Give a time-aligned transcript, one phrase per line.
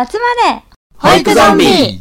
[0.00, 0.62] 集まれ
[0.94, 2.00] 保育ゾンビ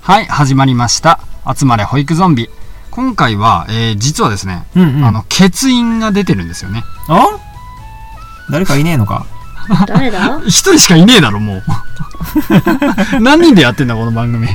[0.00, 1.20] はい、始まりました。
[1.56, 2.48] 集まれ保育ゾンビ。
[2.90, 5.04] 今回は、えー実はですね、うんうん。
[5.04, 6.82] あの、欠員が出てるんですよね。
[7.06, 7.49] あ？
[8.50, 9.26] 誰かいねえのか？
[9.86, 10.40] 誰だ？
[10.46, 11.62] 一人しかいねえだろ、もう。
[13.22, 14.48] 何人でやってんだ、この番組。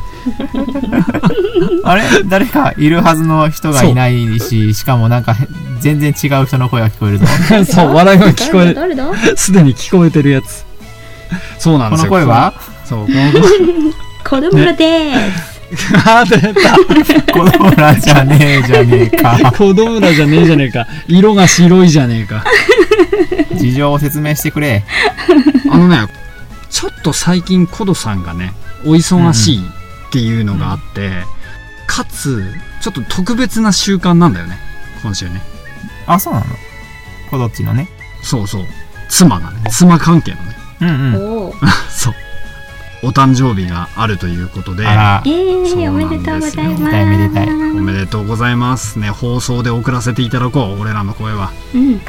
[1.84, 2.04] あれ？
[2.26, 5.48] 誰かいるはずの人がいないし、しかもなんかへ
[5.80, 7.26] 全然違う人の声が聞こえるぞ。
[7.66, 9.38] そう、笑いが聞こえる。
[9.38, 10.66] すでに聞こえてるやつ。
[11.60, 12.12] そうなんこですよ。
[12.12, 12.54] の声は？
[12.86, 14.52] そう、この声。
[14.52, 15.55] 子供らでーす。
[16.06, 16.76] あー、出た。
[17.34, 19.52] 子供らじゃねえじゃねえか。
[19.52, 20.88] 子供らじゃねえじゃねえか。
[21.08, 22.44] 色が白いじゃねえか。
[23.56, 24.84] 事情を説明してくれ。
[25.70, 26.08] あのね、
[26.70, 28.54] ちょっと最近コドさんがね、
[28.86, 31.24] お忙しいっていうのがあって、
[31.88, 32.44] かつ、
[32.82, 34.58] ちょっと特別な習慣なんだよね、
[35.02, 35.42] 今週ね。
[36.06, 36.46] あ、そうなの？
[37.32, 37.90] こどっちのね。
[38.22, 38.66] そうそう。
[39.10, 40.56] 妻がね、妻関係のね。
[40.82, 41.52] うんうん。
[41.90, 42.14] そう。
[43.06, 47.38] お誕生日があるということで、え、ー、そうおめなんでとうございます。
[47.78, 48.98] おめでとうございます。
[49.00, 51.52] ね、放送で送らせていただこう、俺らの声は。
[51.74, 52.02] うん。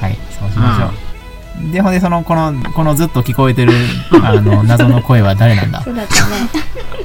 [0.00, 1.72] はい、そうしましょう。
[1.72, 3.72] で、ほんで、その、この、このずっと聞こえてる、
[4.24, 5.82] あの、謎の声は誰なんだ？
[5.82, 6.48] そうだったね。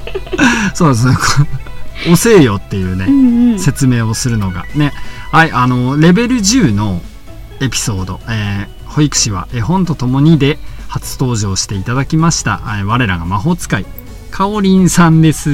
[0.74, 1.18] そうですね。
[2.10, 3.60] おせえよっていうね、うんうん。
[3.60, 4.94] 説明をするのがね
[5.32, 7.02] はいあのレベル10の
[7.60, 10.58] エピソード、えー保育士は絵本とともにで
[10.88, 13.86] 初登場していただきました、我らが魔法使い
[14.32, 15.50] かおりんさんです、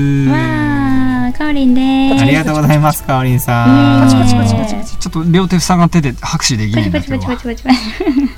[1.34, 2.22] かおりんでーす。
[2.22, 4.10] ありがとうございます、かおりんさパん。
[4.10, 7.24] チパチパチパチパチちょっと両手塞がってて拍手できないんだけど。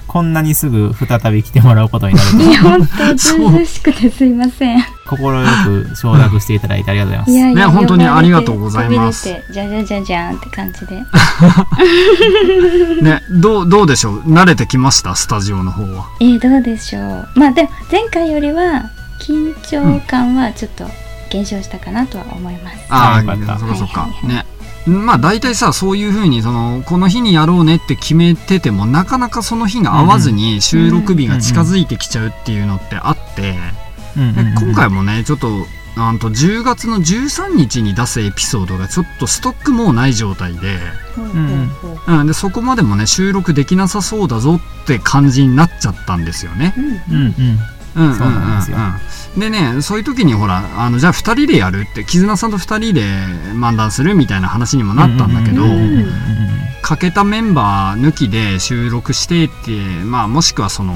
[0.07, 4.79] こんなにすぐ再び来てもらうことになるといや、ほんと、ずうしくてすいません。
[4.79, 7.31] い心よく承諾していただいてありがとうございます。
[7.33, 11.03] やいや、ね本当にありがとうございますじゃじゃじゃじゃんって感じで。
[13.03, 14.19] ねどうどうでしょう？
[14.21, 15.15] 慣れてきました？
[15.15, 17.27] スタジオの方はえー、どうでしょう？
[17.35, 20.85] まあでも、前回よりは、緊張感はちょっと
[21.29, 22.77] 減少したかなとは思います。
[22.89, 24.01] あよかっそっかそっか。
[24.01, 24.45] はいはいね。
[24.87, 35.49] まあ大体さそういうふうにそのこの日にやろうねって決めててもなかなかその日が合わずに収録日が近づいてきちゃうっていうのってあって、うんうんうんで今回もねちょっと
[35.97, 40.79] なんと10月の13日に出すエピソードがちょっとストックもうない状態で,、
[41.17, 46.73] うん、でそこまでもね収録できなさそうだぞって感じになっちゃったんですよね。
[47.09, 47.59] うんうん
[47.95, 48.05] うん。
[48.05, 53.01] うんうんうんそうなんですようんでねそういう時にほらあのじゃあ2人でやるって絆さんと2人で
[53.53, 55.63] 漫談するみたいな話にもなったんだけど、
[56.81, 59.71] 欠けたメンバー抜きで収録してって
[60.05, 60.93] まあもしくはその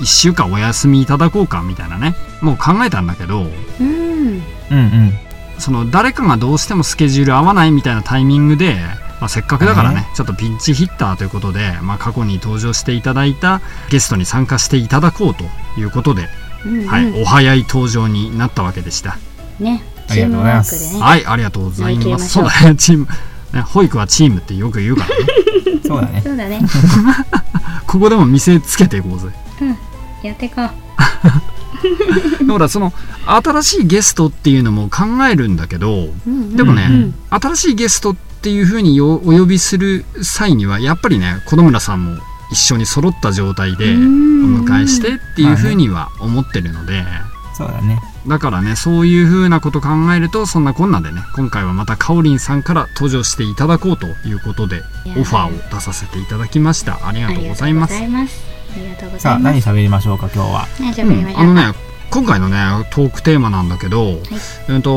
[0.00, 3.46] 1週間お休みいただこうかみたいなねもう考えたんだけど
[3.80, 3.88] うん。
[3.88, 5.12] うんうん。
[5.58, 8.78] その誰かがどうしてもスケジュール合わないみたいなタイミングで、
[9.20, 15.44] まあ、せっかくだからね、ちょっとピンチヒッターということで、まあ、過去に登場していただいたゲストに参加していただこうと
[15.80, 16.28] いうことで、
[16.64, 19.18] うんうんはい、お早い登場になったわけでした。
[19.58, 21.04] ね、ありがとうございますチームワークでね。
[21.04, 22.10] はい、ありがとうございま。
[22.10, 23.08] ますそうだね、チーム。
[23.52, 25.16] ね、保育はチームってよく言うからね。
[25.86, 26.22] そうだね。
[26.22, 26.60] そうだね。
[27.86, 29.28] ここでも見せつけていこうぜ。
[30.22, 30.70] やっていこう。
[32.46, 32.92] だからその
[33.26, 47.04] 新しいゲストっていうのも考えるんだけど、うんうんでもね、うん新しいゲストっていう風によお呼びする際にはやっぱりね子供村さんも一緒に揃った状態でおうん迎えしてっていう風には思ってるので、
[47.56, 48.00] そうだね。
[48.26, 54.82] だからねそういう風なこと考えるとそんなこんなでね今回はまたかおりんさんから登場していただこうということで
[55.18, 57.94] オファーを出させていただきましたありがとうごございます。
[57.94, 59.66] ありがとうござさあ、います。
[59.66, 60.66] 何喋りましょうか、今日は。
[60.80, 61.72] うんべりましょうあのね
[62.10, 62.56] 今回のね
[62.90, 64.18] トークテーマなんだけど、
[64.68, 64.90] うんと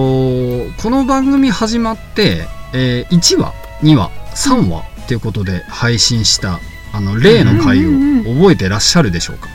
[0.81, 6.59] この番組始まって、えー1話2話3話っていうことで配信した
[6.93, 9.49] あの例の回をうんうん覚えてらっしゃるでしょうか、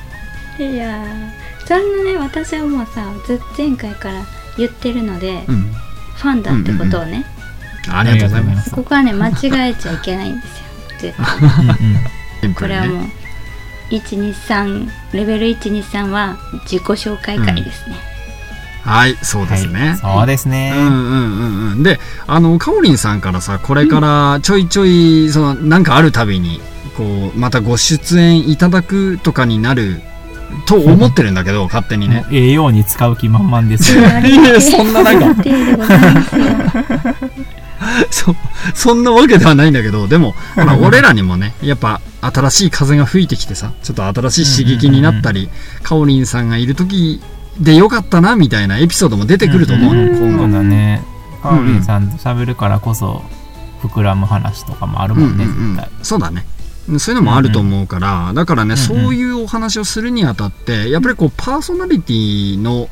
[0.58, 1.30] いやー
[1.66, 4.24] それのね私はもうさず前回から
[4.56, 5.72] 言ってるので、うん、
[6.16, 7.24] ファンだってことをね、
[7.88, 8.70] ありがとうございます。
[8.74, 10.46] ここはね間違えちゃいけないんで
[10.98, 11.14] すよ。
[12.42, 13.04] うんこれはもう
[13.90, 17.96] 123レベル123は自己紹介会ですね、
[18.86, 20.72] はいそうですね、はいそうですね。
[20.74, 21.82] うんうんうんうん。
[21.82, 26.60] であのかおりんさんからさこれからちょいちょいそのなんかあるたびに
[26.96, 30.00] こうまたご出演いただくとかになる
[30.66, 32.16] と思ってるんだけど 勝手にね。
[32.16, 34.02] もうええように使う気満々ですよ。
[34.24, 35.42] いや そんななんか。
[38.10, 38.34] そ、
[38.74, 45.50] そんなわけではないんだけど、でも、ほら、俺らにもね、やっぱ、新しい風が吹いてきてさ、ちょっと新しい刺激になったり、
[45.82, 47.20] かおりんさんがいる時
[47.60, 50.52] でよかったな、みたいなエピソードも出てくると思うの、うん今後そう。
[50.52, 51.02] だね。
[51.42, 53.22] カオリンさんと喋るからこそ、
[53.82, 55.90] 膨らむ話とかもあるもんね、うんうんうん絶対。
[56.02, 56.46] そうだね。
[56.98, 62.88] そういうのもあると思うから、だからね、うんそういうお話をするにあたって、やっぱりこう、パーソナリティの、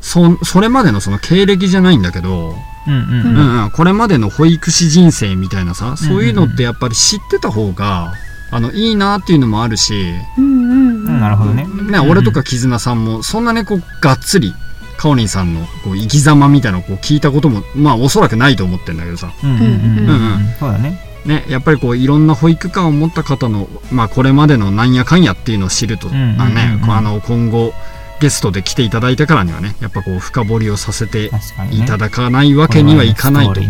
[0.00, 2.54] そ、それまでのその経歴じゃないんだけど、
[2.86, 3.36] うんうんううん。
[3.36, 8.14] んうん、これまでの保育士人生みたいなさ、そういうのってやっぱり知ってた方が、
[8.50, 11.20] あの、いいなっていうのもあるし、うんうんうん。
[11.20, 11.66] なるほどね。
[11.90, 14.54] ね、俺とか絆さんも、そんなね、こう、がっつり、
[14.96, 19.68] かおりんさんの、こう、生き様みたいなのをこう聞いたことも、まあ、おそらくないと思ってんだけどさ、うんうんうんうん。
[19.68, 20.54] うん。
[20.58, 21.10] そうだね。
[21.24, 27.74] ね、やっぱりこういろんな保育館を持った方の、まあ、これまでのなんやかんやっていうのを知ると、んうんうんあのね、こうあの今後
[28.20, 31.30] ゲストで来ていただいたからにはねやっぱこう深掘りをさせて。
[31.72, 33.60] いただかないわけにはいかないと、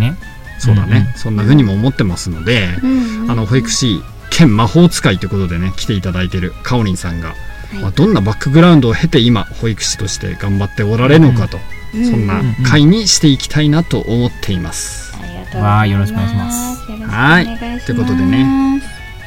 [0.59, 1.15] そうだね、うんうん。
[1.17, 3.31] そんな風にも思ってますので、うんうん。
[3.31, 4.03] あの保育士
[4.41, 7.35] 兼魔法使いということでね来ていただいてるかおりんさんが、は
[7.77, 11.59] いまあ、どんなバックグラウンドを経て今保育士として頑張っておられるのかと、
[11.93, 15.15] そんなうんうん回にしていきたいなと思っています。
[15.15, 15.57] ありがとうございます。
[15.59, 17.81] わあよろしくお願いしますはい。
[17.85, 18.83] ということでね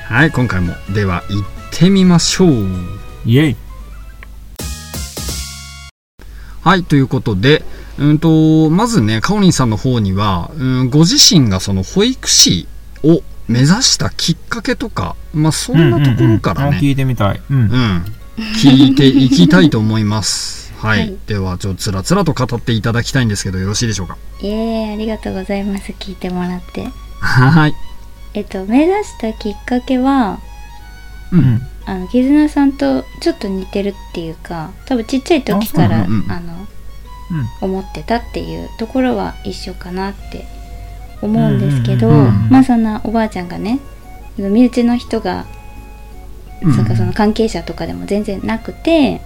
[0.07, 2.49] はい今回もでは行ってみましょう。
[3.27, 3.55] イェイ。
[6.61, 7.63] はい、ということで、
[7.99, 12.67] うんと、まずね、かおりんさんの方には、うん、ご自身がその保育士
[13.03, 17.41] を目指したきっかけとか、まあそんなところからね、うんうんうんあ聞いてみたい。
[17.49, 17.57] うん。
[17.57, 18.05] うん、
[18.61, 20.73] 聞いていきたいと思います。
[20.77, 20.99] はい。
[20.99, 24.17] はいでは、ちょっとつらつらと語っていただきたいんですけど、よろしいでしょうか？
[24.41, 25.91] イエーイありがとうございます。
[25.93, 26.87] 聞いてもらって。
[27.19, 27.73] はい。
[28.33, 30.39] えっと、目指したきっかけは、
[31.31, 31.37] う。
[31.37, 31.61] うんん。
[31.85, 36.53] あの、絆さんとちょっと似てるっていうか、多分ちっちゃい時から、ああそうなの
[37.31, 40.45] うんの、思ってたっていうところは一緒かなって
[41.23, 43.79] 思うんですけど、うんうんうんまあそんなおばあちゃんがね
[44.37, 45.45] 身内の人が、
[46.61, 46.75] うん。
[46.75, 49.21] なんかその関係者とかでも全然なくて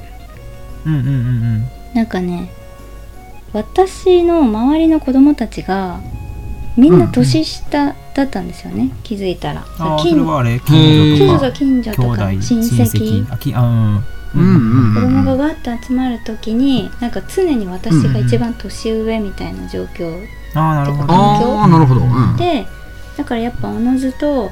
[0.85, 2.49] うんうんうんなんかね
[3.53, 5.99] 私の周りの子供たちが
[6.77, 9.65] みんな年下だったんですよね、気づいたら。
[9.79, 11.27] ああ、そ近れはあれ、へ近所とか。
[11.27, 12.07] そうそう、近所とか。
[12.09, 13.25] 親親戚。
[13.25, 13.33] 戚。
[13.33, 13.61] あきあ
[14.35, 14.41] うん。
[14.41, 14.57] うんう
[14.91, 15.25] ん子うんうん。
[15.25, 20.23] 供がわっと集まる時になんか常に私が一番年上みたいな状況
[20.55, 21.13] ああ、なるほど。
[21.13, 22.01] ああ、なるほど。
[22.01, 22.38] うん。
[22.38, 22.67] で
[23.17, 24.51] だからやっぱおのずと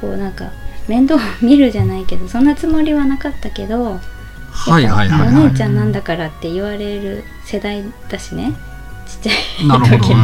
[0.00, 0.50] こうなんか
[0.88, 3.98] 面倒を見るじゃないけどそんなつもりはなかったけど
[4.50, 8.52] はいはいはいおは姉ちゃんなんだからって言われる世代だしね
[9.06, 9.98] ちっちゃい。
[10.00, 10.16] 時う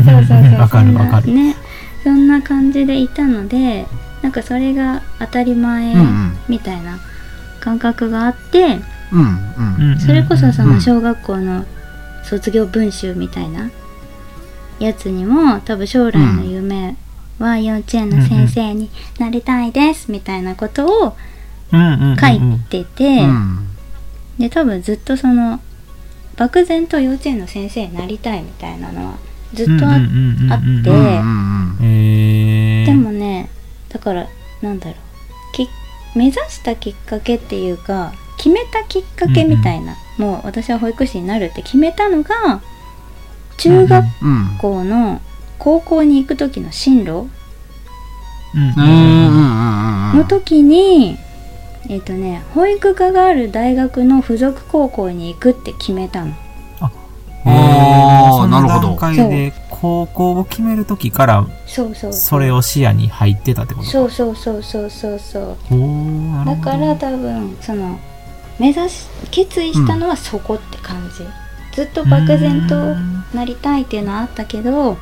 [0.00, 1.32] んそうそうそうわかるわかる。
[1.32, 1.54] ね
[2.02, 3.86] そんな感じでいたので
[4.22, 5.94] なんかそれが当たり前
[6.48, 6.98] みたいな
[7.60, 8.80] 感覚があって、
[9.12, 9.90] うんうん。
[9.92, 11.66] うんそれこそそうんの小学校の
[12.24, 13.70] 卒業文集みたいな
[14.78, 16.96] やつにも多分将来の夢
[17.38, 21.16] は幼稚園の先生になりたいですみたいなことを
[21.70, 21.76] 書
[22.28, 23.66] いてて、うん
[24.38, 25.60] で多分ずっとその
[26.36, 29.18] 漠然と幼稚園の先生になりたいみたいなのは
[29.54, 30.00] ずっとあ,、っ
[30.84, 30.90] て
[32.84, 33.48] でもね
[33.88, 34.28] だから
[34.60, 34.96] なんだろう
[35.54, 35.68] き
[36.14, 42.60] 目指したきっかけっていうか決めたきっかけみたいな、もう私は保育士になるって決めたのが
[43.58, 44.58] 中学うん。
[44.58, 45.20] 校の
[45.58, 47.28] 高校に行く時の進路うんうん
[48.54, 50.18] うんうんうん。
[50.18, 51.18] の時に、
[51.88, 56.34] えっ、とね保育科がある大学の附属高校に行くって決めたの。
[57.48, 58.88] あーなるほど。
[58.88, 65.56] その段階で高校を決める時からそうそうそれを視野に入ってたってことそうそうそうそうそうそう。
[66.44, 67.98] だから多分その
[68.58, 71.22] 目指し決意したのはそこって感じ、
[71.76, 72.94] ずっと漠然と
[73.36, 74.96] なりたいっていうのはあったけど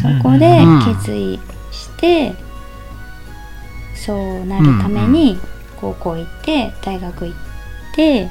[0.00, 1.40] そこでうん決意
[1.72, 2.34] して
[3.96, 5.40] そうなるために
[5.80, 7.36] 高校行って大学行っ
[7.92, 8.30] て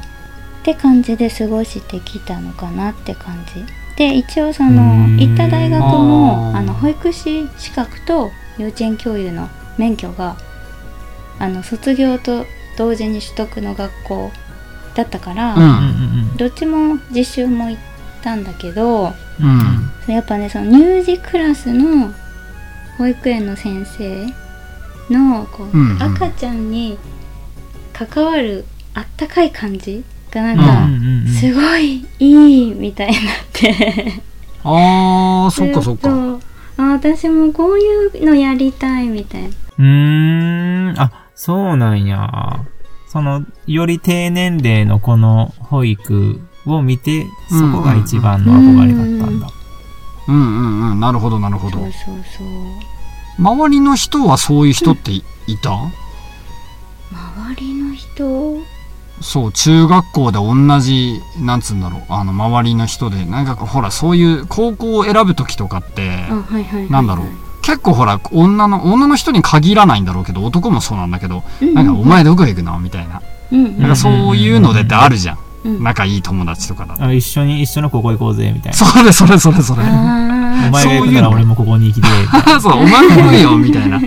[0.62, 3.66] って感じで過ごしてきたのかなって感じ。
[3.98, 4.76] で一応そのう
[5.10, 5.18] ん。
[5.18, 10.38] 行った大学もあの保育士資格と幼稚園教諭の免許が
[11.40, 12.46] あの卒業と
[12.78, 14.32] 同時に取得の学校
[14.96, 15.56] だったから、
[16.38, 17.82] どっちも実習も行っ
[18.22, 20.14] たんだけどうん。
[20.14, 22.14] やっぱねその乳児クラスの
[22.98, 24.26] 保育園の先生
[25.10, 26.04] のこう、うんうん。
[26.04, 26.98] 赤ちゃんに
[27.94, 34.22] 関わるあったかい感じがなんうんか、すごいいいみたいになって。
[34.64, 36.10] ああ、そっかそっか。
[36.10, 36.40] う。
[36.78, 39.50] あ私もこういうのやりたいみたいな。
[39.50, 42.66] うーん、あ、そうなんや。
[43.12, 49.48] その、より低年齢の子の保育を見て、そこが一番の憧れだったんだ。
[50.28, 51.78] うんうんうんなるほどなるほど。
[51.78, 52.16] そうそう。
[52.38, 52.48] そう
[53.38, 58.60] 周りの人はそういう人っていいた、周りの人
[59.22, 66.24] そう中学校で同じなんつうんだろうあの周りの人でなんかほらそういう高校を選ぶ時とかって
[66.90, 67.28] なんだろう
[67.62, 71.74] 結構ほら女の女の人に限らないんだろうけど男もそうなんだけどうんうん。
[71.76, 72.80] なんかお前どこ行くの？
[72.80, 73.22] みたいな。
[73.52, 75.38] なんかそういうのでってあるじゃん。
[75.38, 77.04] うん仲いい友達とかだと。
[77.04, 78.78] あ一緒に、一緒のここ行こうぜ、みたいな。
[78.78, 79.84] それそれそれそれ。
[79.84, 84.02] おあ前が行くなら俺もここに行きて、みたいそうお前も来いよみたいな。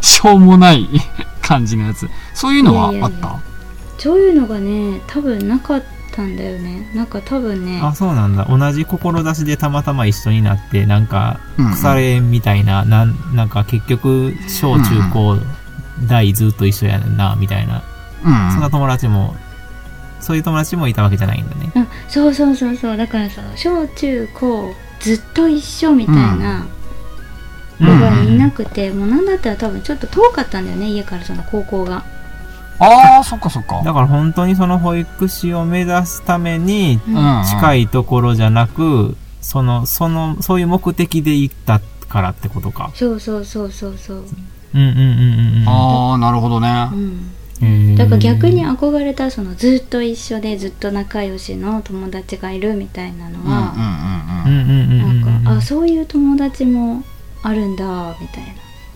[0.00, 0.88] しょうもない
[1.40, 2.08] 感じのやつ。
[2.32, 3.40] そういうのはいあった？
[3.98, 5.86] そういうのがね多分なかった
[6.20, 6.86] んだよね。
[6.94, 8.44] なんか多分ねあ、そうなんだ。
[8.44, 11.72] 同じ志でたまたま一緒になって、なんか、うんうん。
[11.72, 15.38] 腐れ縁みたいな、なん、なんか結局、小中高、
[16.06, 17.82] 大ずっと一緒やねんな、みたいな。
[18.24, 19.34] うんそんな友達も、
[20.20, 21.72] そういう友達もいたわけじゃないんだね。
[21.74, 21.88] うん。
[22.08, 22.96] そうそうそうそう。
[22.96, 26.66] だからさ小中高ずっと一緒みたいな
[27.78, 32.04] 子うんがいなくて、もうなんだったら多分ちょっと遠かったんだよね家からその高校が
[32.82, 42.90] ああそっかそっかだから本当にその保育士を目指すために、うん近いいところじゃなく、その、その、そういう目的で行ったからってことか。
[42.94, 44.16] そうそうそうそうそう、
[44.74, 45.04] うんうんうんう
[45.58, 45.68] んうん。
[45.68, 46.88] ああなるほどね
[47.62, 55.20] うん、だから逆に憧れたそのずっと一緒でずっと仲良しの友達がいるみたいなのうんうんは、うんうんうんうんうんうん。
[55.20, 57.04] なんかあそういう友達も
[57.44, 58.44] あるんだみたい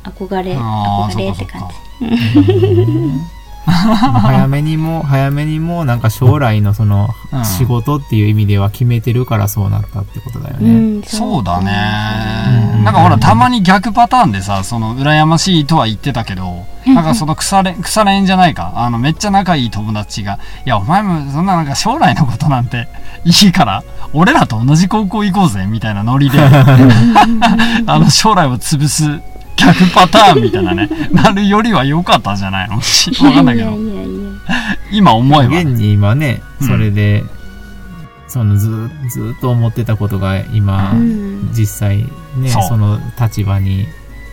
[0.03, 3.36] な憧れ憧れって感かじ
[4.23, 10.71] 早めにも、早めにも、なんか将来のそのうん、仕事っていう意味では決めてるからそうなったってことだようね。
[11.01, 11.73] んそうだうんね。
[12.85, 18.73] なんかほら、たまに逆パターンでさ、その、羨ましいとは言ってたけど、なんかその腐れ、腐れ縁じゃないか。
[18.77, 22.89] あの、めっちゃ仲いい友達が、いや、お前もそんななんか将来のことなんて
[23.25, 23.83] いいから、
[24.13, 26.39] 俺らと同じ高校行こうぜ、みたいなノリで、
[27.87, 29.21] あの、将来を潰す
[29.57, 32.77] 逆パターンみたいなね、なるよりは良かったんじゃないの？
[32.77, 32.83] わ
[33.33, 34.31] かんないけど、いやいやいや
[34.93, 35.61] 今思えば。
[35.61, 36.69] 現に今ね、うん。
[36.69, 37.25] それで、
[38.29, 38.69] そのず、
[39.11, 41.51] ずっと思ってたことが今、うん。
[41.53, 42.05] 実際
[42.37, 43.87] ね、その立場に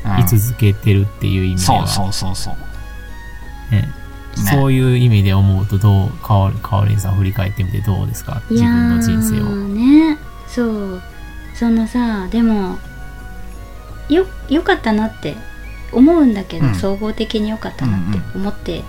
[0.06, 0.20] うん。
[0.20, 2.58] 居続けてるっていう意味では、そうそうそうそ
[3.72, 3.74] う。
[3.74, 3.82] ね。
[3.82, 3.88] ね。
[4.52, 8.42] そういう意味で思うとどうかおかおりんさん振り返ってみてどうですか？
[8.50, 9.46] 自分の人生を。
[9.68, 10.18] ね。
[10.48, 11.02] そう。
[11.56, 12.78] そのさでも
[14.14, 15.36] よよかったなって
[15.92, 16.76] 思うんだけど、うん。
[16.76, 18.84] 総合的に良かったなって思って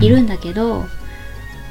[0.00, 0.86] いるんだけど、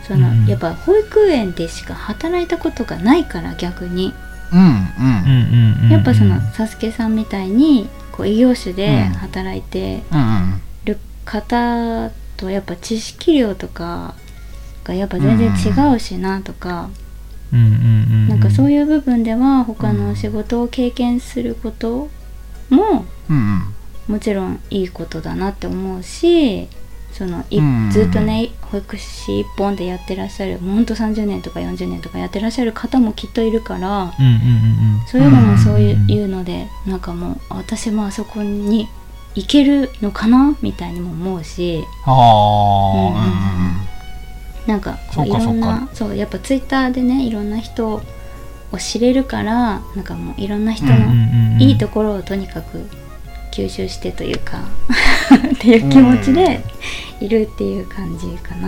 [0.08, 4.13] その、うんやっぱ保育園でしか働いたことがないから逆に、
[4.51, 9.13] うんやっぱそのサスケさんみたいにこう異業種でうん。
[9.13, 10.62] 働いてうんうん。
[10.86, 14.15] る方とやっぱ知識量とか
[14.84, 16.89] がやっぱ全然違うしなとか、
[17.51, 22.10] なんかそういういう部分では他の仕事を経験すること
[22.70, 23.36] もうん
[24.08, 24.13] うん。
[24.13, 26.67] もちろんいいことだなって思うし
[27.13, 34.36] そのいうんずっとね保育士一本でやってらっしゃるほんと30年とか40年とかやってらっしゃる方もきっといるからうんうんう
[35.03, 38.89] んそういうのもそういうんういうのでなんかもう私もあそこに
[39.36, 41.84] 行けるのかなみたいにも思うし。
[42.05, 43.93] ああ、うんうん
[44.67, 48.01] なんかこそうういろんなそうやっぱツイッターでねいろんな人
[48.74, 51.62] を知れるからなんかもういろんな人のうんうんうんうん。
[51.62, 52.89] いいところをとにかく
[53.51, 54.60] 吸収してというか
[55.53, 56.62] っていう気持ちで
[57.22, 58.68] いるっていう感じかな。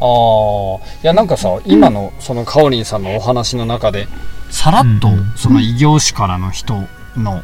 [0.00, 4.08] ああいやなんかさ今のそのかおりんさんのお話の中で
[4.50, 5.32] さらっとうんうん。
[5.36, 6.74] その異業種からの人
[7.16, 7.42] のうん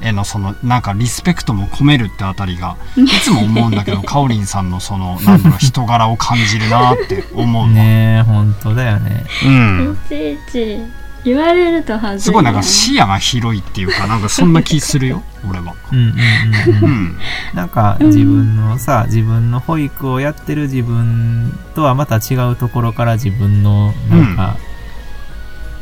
[0.00, 9.24] へのそのなんかリスペクトも込めるってあたりがいつも思うんだけどかおりんさんのそのなんだろう人柄を感じるなって思うわ、ねえ本当だよね。
[9.44, 9.98] うん。
[10.06, 10.78] いちいち
[11.24, 15.74] 言われると恥ずいすごいなんか視野が広いっていうかなんかそんな気するよ俺は。
[15.92, 16.86] うんうんうんう。
[16.86, 17.04] うん。
[17.08, 17.18] ん
[17.54, 24.56] なんか自分のさ、自分の保育をやってる自分とはまた違うところから自分のなんか、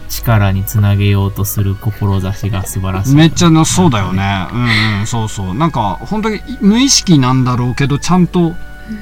[0.08, 3.14] 力につなげようとする志が素晴らしい。
[3.14, 4.46] めっちゃのそうだよね。
[4.52, 5.54] うんうんそうそう。
[5.54, 8.54] なんか本当に無意識なんだろうけどちゃんと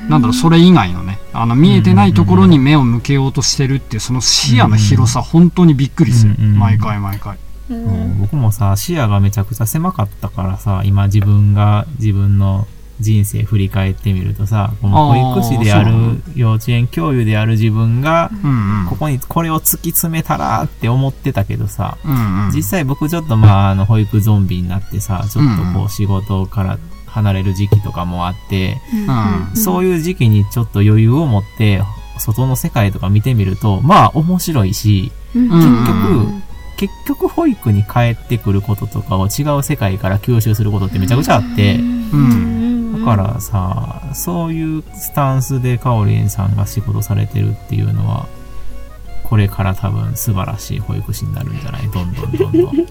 [0.08, 6.34] なんだろうそれ以外のねあの見えてないところに目を向けようとしてるっていうその視野の広さ本当にびっくりする。
[6.38, 7.38] 毎回毎回。
[7.70, 7.84] うん。
[7.84, 12.66] うん僕もさ、視野がめちゃくちゃ狭かったからさ、今自分が自分の
[13.00, 15.92] 人生振り返ってみるとさ、この保育士である
[16.34, 18.86] 幼稚園教諭である自分が、うんうん。
[18.88, 22.50] ここにこれを突き詰めたらって思ってたけどさ、うんうん。
[22.52, 25.74] 実際僕ちょっとまあ、あの、保育ゾンビになってさ、ちょっとうんうん。
[25.74, 31.82] こう仕事から離れる時期とかもあって、うんそういう時期にちょっと余裕を持って、
[32.18, 35.50] 外の世界とか見てみると、まあ面白いし、うんうん。
[35.50, 42.55] 結局、結局保育に帰ってくることとかを違う世界から吸収することってめちゃくちゃあって、うんだ
[43.06, 48.26] からさ、そういうスタンスでカオリンさんが仕事されてるっていうのは、
[49.22, 51.88] これから多分素晴らしい保育士になるんじゃない？
[51.90, 52.86] どんどんどんどん。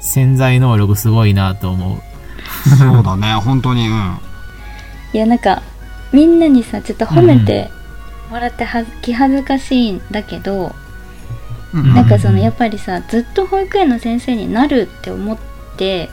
[0.00, 2.68] 潜在能力すごいなと思う。
[2.76, 3.34] そうだね。
[3.42, 3.88] 本当に。
[3.88, 4.18] うん。
[5.12, 5.62] いやなんか
[6.12, 7.70] みんなにさちょっと褒めて
[8.30, 10.74] もらってはず気恥ずかしいんだけど、
[11.72, 11.94] うん。
[11.94, 15.38] なんかそのやっぱりさずっと保育園の先生になるって思っ
[15.76, 16.10] て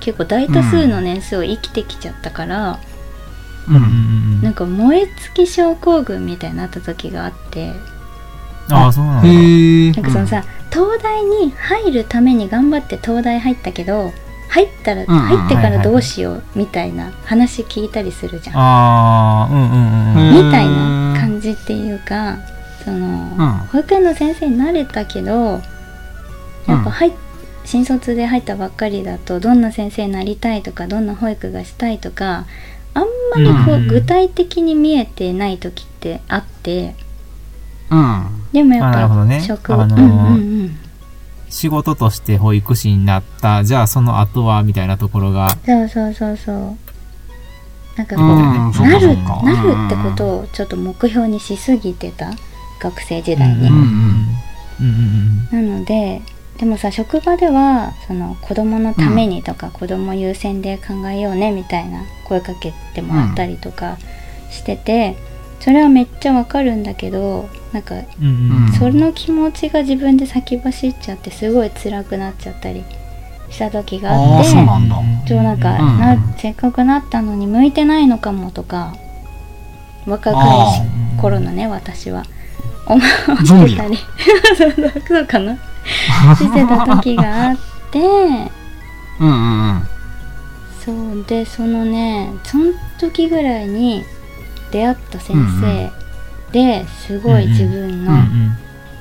[0.00, 2.78] 結構大多数の年数を生きてきちゃったから、
[3.68, 3.76] うん。
[3.76, 7.72] うんなんか燃え尽き症候群みたいになった時があって。
[8.70, 10.02] ああ、そうなんだ。
[10.02, 14.12] なんかそのさ、東大に入るために頑張って東大入ったけど
[14.48, 20.46] 入ったら、入ってからどうしようみたいな話聞いたりするじゃん、ああ、うんうんうんうん。
[20.46, 22.38] みたいな感じっていうか
[22.84, 23.52] その、うん。
[23.72, 25.60] 保育園の先生になれたけど
[26.66, 27.12] やっぱ入っ
[27.66, 32.46] 新卒で入ったばっかりだとどんな先生になりたいとかどんな保育がしたいとか
[32.94, 33.04] あん
[33.34, 36.94] まりこう、うん具体的に見えてない時ってあって。
[37.90, 38.24] うん。
[38.52, 39.42] でもやっぱね。
[39.42, 40.78] 職あのーうんうんうん
[41.48, 46.76] 仕事として保育士になった、じゃあその後は、みたいなところが、そうそうそうそう。
[47.96, 52.32] なんかこう、うんなるなるってことをちょっと目標にしすぎてた
[52.80, 53.82] 学生時代に、うんうん
[54.80, 56.20] うんうんなので
[56.58, 63.98] でもさ職場ではその子供のためにとか、子供優先で考えようねみたいな声かけてもらったりとか
[64.50, 65.16] してて、
[65.60, 68.72] それはめっちゃわかるんだけどなんかうんうんうん。
[68.72, 72.84] その気持ちが自分で先走っちゃってすごい辛くなっちゃったり
[73.50, 78.94] した時があってそうなんか、うんなせっかくなったのに向いてないのかもとか
[80.06, 82.24] 若かありし頃のね私は。
[82.88, 82.98] 思
[83.64, 83.98] ってたり。
[85.08, 85.58] そうかな
[86.36, 87.56] してた時があっ
[87.90, 87.98] て。
[87.98, 89.88] うんうんうん。
[90.84, 94.04] そうでそのねその時ぐらいに
[94.70, 95.90] 出会った先生
[96.52, 98.12] ですごい自分の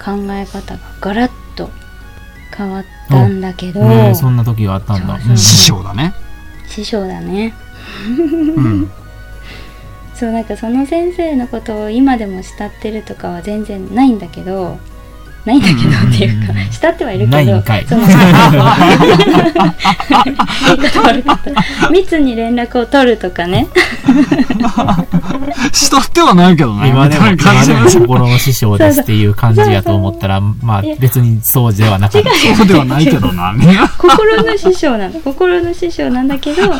[0.03, 1.69] 考え方がガラッと
[2.55, 5.19] 変わったんだけど、へえそんな時があったんだ。
[5.37, 6.13] 師匠だね。
[6.67, 7.53] 師匠だね。
[8.17, 8.91] うん。
[10.15, 14.79] そうなんかその先生のことを今でも慕ってるとかは全然ないんだけど
[15.45, 15.81] ないんだけどっ
[16.17, 16.57] ていうかうん。
[16.71, 17.85] 慕ってはいるけどないんかい。
[17.85, 18.01] その
[21.91, 23.67] 密に連絡を取るとかね。
[25.71, 26.89] 慕ってはないけどね。
[26.89, 32.29] 今でも、今でも心の師匠ですっていう感じやと思ったら、まあ別にそうではなかった。
[32.57, 33.53] そうではないけどな。
[33.53, 36.75] ね 心の師匠なの心の師匠なんだけどこ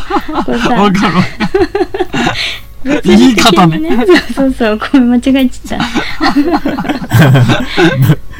[0.49, 1.13] うさわかる。
[1.13, 5.85] 物言い方ねにそうそうそうごめん間違えちゃった。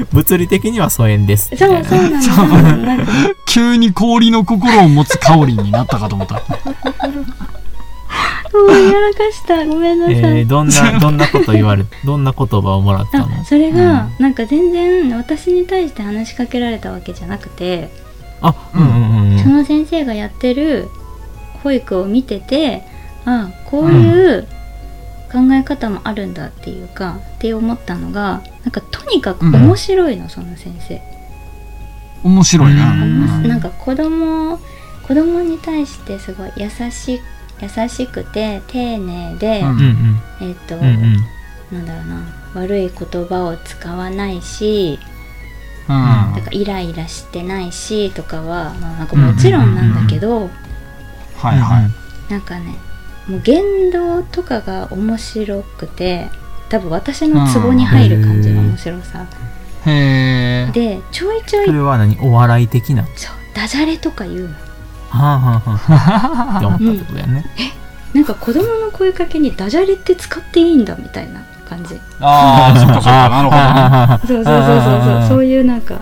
[0.14, 1.50] 物理的には疎遠です。
[1.56, 3.12] そうそうなんか
[3.48, 6.36] 急に氷の心を持つカオリンになったかと思った。
[8.54, 9.66] もうやらかした。
[9.66, 13.26] ごめんなさい、えー、どんな、どんなこと言われ、どんな言葉をもらったの？
[13.42, 17.90] あそれが、なんか全然私に対して話しかけられたわけじゃなくて、
[18.42, 19.40] あ、うんうんうん。
[19.40, 20.88] その先生がやってる
[21.64, 22.84] 保育を見てて
[23.26, 24.48] あこういう
[25.32, 31.02] 考え方もあるんだっていうか、って思ったのがなんかとにかく面白いの、その先生、
[32.24, 33.48] 面白いねうん。
[33.48, 34.60] なんか子供
[35.08, 37.22] 子供に対してすごい優し
[37.62, 39.70] 優しくて丁寧で、うん。
[39.70, 39.78] うん
[40.42, 40.50] うん。
[40.50, 41.16] えっ、と、うんうん。
[41.72, 42.24] なんだろうな
[42.56, 45.00] 悪い言葉を使わないし
[45.88, 45.96] うん。
[45.96, 50.50] なんかイライラしてないしとかは、まあ、なんかもちろんなんだけど、
[51.38, 51.82] はいは
[52.30, 52.32] い。
[52.32, 52.76] なんかね
[53.28, 56.30] もう言動とかが面白くて
[56.70, 59.26] 多分私のツボに入る感じの面白さ、
[59.86, 62.18] へえでちょいちょいそれは何？
[62.22, 63.04] お笑い的な？
[63.04, 64.56] はそうダジャレとか言うの。
[65.12, 66.58] あはあはあ。
[66.58, 67.46] って思ったってことやね。
[68.14, 72.00] なんか子供の声かけにダジャレって使っていいんだみたいな感じ。
[72.20, 74.44] ああそっかそっかなるほどね。
[74.44, 75.28] そうそうそうそうそう。
[75.30, 76.02] そういうなんか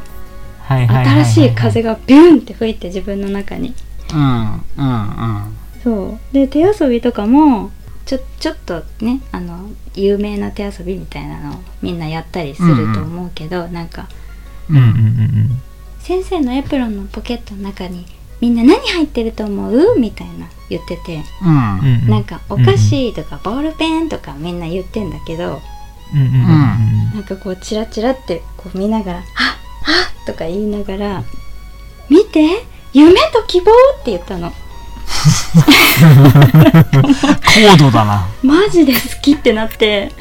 [0.64, 0.88] はい。
[0.88, 3.74] 新しい風がビュンって吹いて自分の中に。
[4.14, 6.34] うんうんうんそう。
[6.34, 7.72] で手遊びとかも
[8.06, 14.08] ちょちょっとねあの有名な手遊びみたいなのをみんなやったりすると思うけど、なんか
[14.70, 15.62] うんうんうん
[16.00, 18.06] 先生のエプロンのポケットの中に
[18.42, 19.98] みんな何入ってると思う？
[19.98, 21.50] みたいな言ってて、うん。
[21.50, 22.10] うんうん。
[22.10, 25.62] なんかお菓子とかボールペンとかみんな言ってんだけど、
[26.14, 26.44] うんうんうんうん。
[27.14, 29.54] なんかこうチラチラってこう見ながら「はっは
[30.24, 31.24] っ」とか言いながら
[32.10, 32.66] 「見て？
[32.92, 34.52] 夢と希望」って言ったの
[37.70, 38.28] 高度だな。
[38.42, 40.12] マジで好きってなって。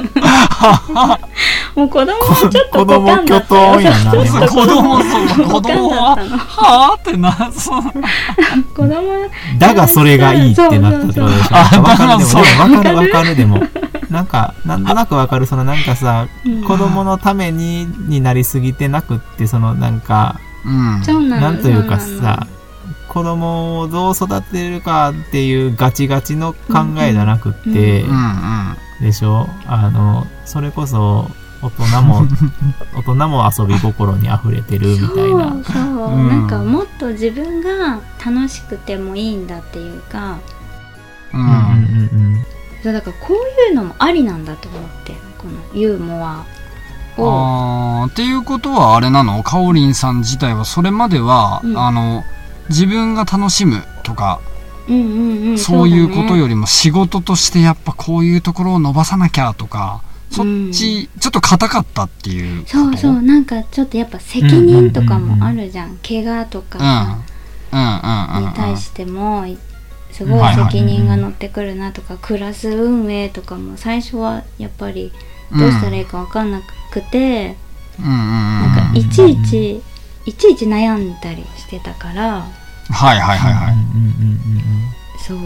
[1.74, 3.80] もう子供もちょっと子供ポカンだったよ。
[3.80, 4.10] 巨頭やな。
[4.10, 4.48] そうそう。
[4.48, 7.82] 子供そうははあってなそう
[8.74, 11.46] 子供だがそれがいいってなったってことでしょ。
[11.64, 13.62] そうわかるでも、わかるわかるでも。
[14.10, 15.46] なんか、なんとなくわかる。
[15.46, 16.64] そのなんかさ、うん。
[16.64, 21.02] 子供のために、になりすぎてなくって、そのなんか、うん。
[21.04, 22.46] そうなんというかそうなのさ、
[23.10, 26.58] 子供をどう育てるかっていうガチガチの考
[27.00, 28.76] えじゃなくって、うんうん。
[29.00, 29.48] でしょ？
[29.66, 31.28] あの、それこそ、
[31.60, 32.22] 大人も、
[32.94, 35.50] 大人も遊び心に溢れてるみたいな。
[35.50, 36.28] そうそう、うん。
[36.28, 40.38] なんかもっと自分が楽しくてもいいんだっていうか。
[41.34, 41.40] うん。
[41.40, 41.56] うんうんう
[42.36, 42.44] ん
[42.82, 46.44] そうだからこういうのもありなんだと思ってこのユーモア
[47.18, 48.02] を。
[48.04, 49.42] あーっていうことはあれなの？
[49.42, 51.78] かおりんさん自体はそれまでは、うん。
[51.78, 52.24] あの
[52.70, 54.40] 自分が楽しむとか、
[54.88, 67.78] うんうんうんそういうことよよりも仕事としてやっぱこういうところを伸ばさなきゃとかそっち、ちょっと硬かったっていうそうそうなんかちょっとやっぱ責任とかもあるじゃん,、怪我とかうん。
[67.78, 68.48] うんうんうんうん。
[68.50, 69.44] に対しても
[70.12, 75.12] すごい責任が乗ってくるなとか、クラス運営とかも最初はやっぱり
[75.56, 76.60] どうしたらいいか分かんな
[76.92, 77.56] くて、
[77.98, 78.18] うんうんうん。
[78.60, 79.82] なんかいちいち
[80.26, 82.46] いちいち悩んだりしてたから
[82.90, 84.70] はいはいはいはい、うんうんうん
[85.20, 85.38] そう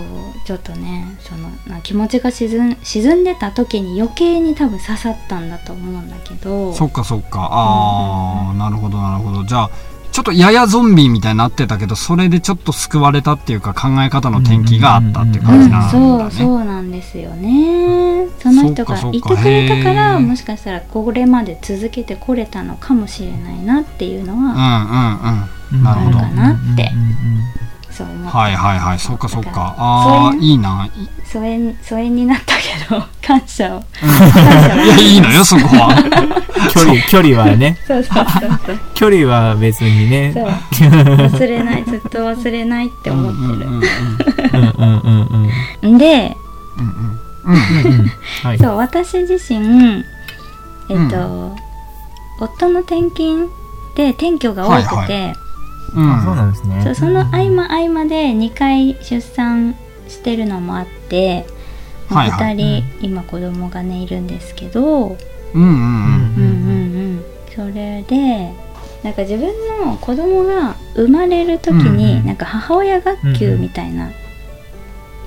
[0.46, 6.72] ちょっとねそのな気持ちが沈ん沈んでた時に余計に多分刺さったんだと思うんだけど。
[6.72, 7.48] そっかそっか。
[7.50, 9.44] ああ、なるほどなるほど。
[9.44, 9.70] じゃあ
[10.14, 18.28] ちょっとややゾンビみたいになってたけどそれでちょっと救われたっていうか考え方の転機があったっていううん感じなんだね、そうそうなんですよね。
[18.38, 25.82] その人がいてくれたからもしかしたらこれまで続けてこれたのかもしれないなっていうのうんうんはうん。
[25.82, 26.92] なるほどあるかなって。
[26.94, 27.14] うんうんうん
[27.96, 28.38] そう思った。
[28.38, 28.98] はいはいはい。
[28.98, 29.74] そうかそうか。
[29.78, 30.88] ああいういいな。
[31.24, 33.82] 疎遠疎遠になったけど感謝を。
[34.84, 35.94] いやいいのよそこは。
[36.72, 38.78] 距離、距離はね、そうそうそうそう。
[38.94, 40.32] 距離は別にね。
[40.34, 41.84] そう、忘れない。
[41.84, 43.82] ずっと忘れないって思ってる、うんうん
[44.54, 45.50] うんうんうん。
[45.82, 45.98] うんうん。
[45.98, 46.36] で
[46.78, 47.18] うん。
[47.44, 48.12] うんうんうん。
[48.42, 48.58] はい。
[48.58, 50.04] そう私自身
[50.88, 51.56] えっと、
[52.40, 53.48] 夫の転勤
[53.96, 55.43] で転居が多くて、はいはあ、
[55.94, 56.22] うん。
[56.22, 56.80] そうなんですね。
[56.82, 59.74] そうその合間合間で2回出産
[60.08, 61.46] してるのもあって、
[62.10, 62.54] まあはいはい。
[62.56, 65.16] 2人、今子供がねいるんですけど、
[65.54, 65.62] うん。
[65.62, 65.74] うんうんうん。
[65.74, 68.52] うんうんそれで
[69.04, 69.46] なんか自分
[69.84, 74.10] の子供が生まれる時に、うんうんなんか母親学級みたいな、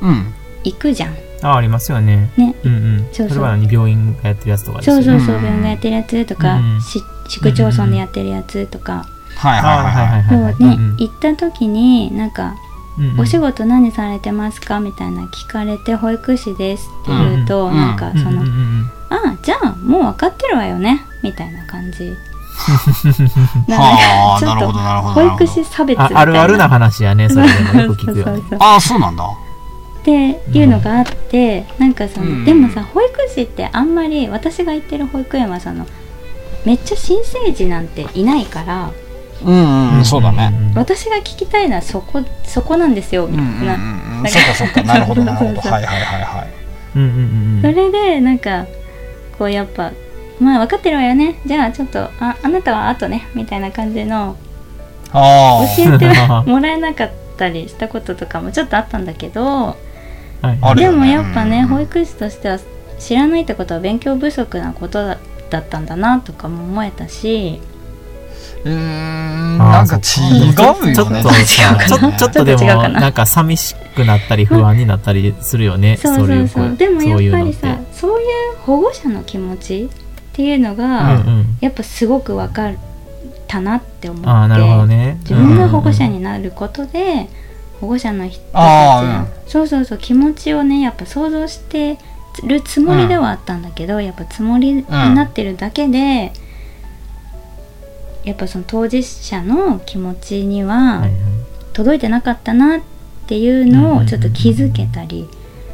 [0.02, 0.34] うん。
[0.64, 1.16] 行くじゃん。
[1.44, 2.30] あ、ありますよね。
[2.36, 2.56] ね。
[2.64, 3.08] うんうん。
[3.14, 3.30] そうそう。
[3.30, 4.84] それは何病院がやってるやつとかね。
[4.84, 6.82] そうそうそう病院がやってるやつとか、うん。
[6.82, 7.00] し
[7.30, 9.06] 市区町村でやってるやつとか、
[9.38, 10.98] はいあはいはいはいそうね、うんうん。
[10.98, 12.56] 行った時になんか
[12.98, 13.20] うんうん。
[13.20, 22.14] お仕事何されてますかみたいな聞かれて保育士ですって言うと、うんなんかその、うんうんうんあじゃあもう分かってるわよねみたいな感じ。
[23.68, 23.78] な
[24.42, 26.20] るほどなるほど保育士差別みたいな。
[26.20, 28.58] ああるあるな話やね、それでもよく聞くよね。
[28.60, 29.24] ああそうなんだ。
[29.24, 32.46] っていうのがあって、なんかその、うん。
[32.46, 35.86] でもさ保育士ってあんまり私が行ってる保育園はその
[36.66, 38.92] めっちゃ新生児なんていないから
[39.46, 40.52] うんうんそうだね。
[40.76, 44.84] 私が聞きたいのはそこそこなんですよみうんたいな、うんうんうんそっかそっか。
[44.84, 45.62] なるほどなるほど。
[45.70, 46.48] はいはいはいはい。
[46.96, 47.14] うんうんう
[47.60, 48.66] んそれでなんか
[49.38, 49.92] こうやっぱ
[50.40, 51.36] まあ分かってるわよね。
[51.46, 53.28] じゃあちょっとああなたは後ね。
[53.36, 54.36] みたいな感じの
[55.14, 56.08] ああ教えて
[56.50, 59.78] もらえなかったりしたこととかもちょっとあったんだけど。
[60.42, 61.68] はいでもやっぱね、うん。
[61.68, 62.60] 保育士としては
[63.00, 65.18] 知らないってことは勉強不足なことだ
[65.50, 67.62] だったんだなとかも思えたし
[68.68, 70.02] うーんなんか違う
[70.54, 71.16] ちょっよねちょっと
[72.00, 75.98] でもちょっと違うかななんか寂しくなったり不安になったりするよね。
[75.98, 78.28] そうそういそう子でもやっぱりさそういう
[78.62, 79.90] 保護者の気持ちっ
[80.34, 81.58] ていうのうんが、うん。
[81.62, 82.76] やっぱすごく分かっ
[83.48, 84.30] たなって思って。
[84.30, 85.18] ああ、なるほどね。
[85.22, 87.28] 自分が保護者になることで、
[87.82, 91.98] 保護者の人たちそうそうそう気持ちをねやっぱ想像して
[92.44, 96.34] るつもりではあったんだけど、やっぱつもりになってるだけで、
[98.28, 101.08] やっぱその当事者の気持ちには
[101.72, 102.82] 届いてなかったなっ
[103.26, 105.30] ていうのをちょっと気づけたり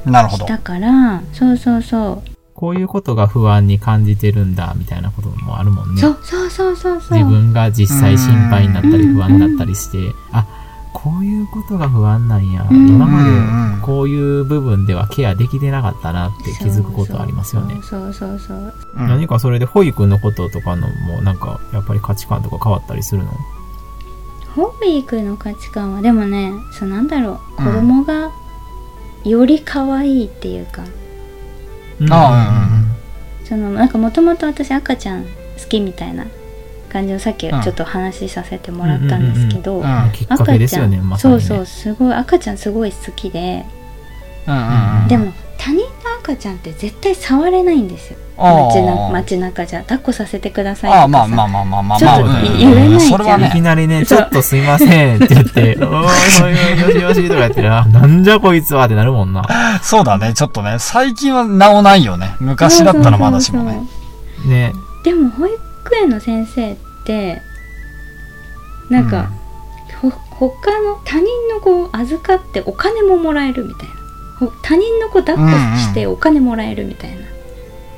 [0.06, 6.02] したから、そうそうそう、こういうことが不安に感じてるんだみたいなこともあるもんね。
[6.02, 7.02] そうそうそうそう。
[7.02, 9.98] そう自分が実際心配になったりうん不安になったりして、
[10.32, 10.46] あ
[10.94, 12.88] こういうことが不安なんや、うん。
[12.88, 17.76] 今まうんでこういう部分ではケアできてなかったなって気づくことありますよね。
[17.84, 18.74] そうそうそう。
[18.96, 23.32] 何かそれで保育のこととかのもなんかやっぱり価値観とか変わったりするの？
[24.56, 27.56] 保育の価値観はでもねそうなんだろう。
[27.58, 27.74] 子うん。
[27.74, 28.32] 供が
[29.26, 30.84] より可愛いっていうか、
[32.10, 32.82] あ
[33.44, 35.30] そそのなんかもともと私赤ちゃん好
[35.70, 36.26] きみたいな
[36.94, 41.22] 感じをさっきちょっと話しさせてもらったんですけど、うんうんまね。
[41.22, 43.66] そうそうすごい赤ちゃんすごい好きで、
[45.10, 45.86] でも他人の
[46.22, 48.20] 赤ちゃんって絶対触れないんですよ。
[48.38, 49.82] 街な街中じゃ。
[49.82, 51.02] 抱っこさせてくださいとかさ。
[51.02, 59.44] ああまあまあまあまあまあちょっとまあうん言えないじゃんそれはいきねなりね、ちょっとすいませんって言って、 おーいおいよしよしとかやってるあなんじゃこいつはってなるもんな。
[59.82, 63.82] そうだねちょっとね最近はなおないよね昔だったらまだしもね
[64.46, 64.74] ね。
[65.04, 67.42] でも保育園の先生って
[68.90, 69.32] なんか、
[70.02, 73.96] ほ他の他人の子を預かってお金ももらえるみたいな。
[74.40, 75.44] ほ他人の子抱っこ
[75.78, 77.24] してお金もらえるみたいな、